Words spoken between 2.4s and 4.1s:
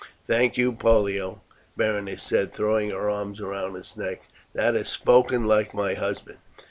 throwing her arms round his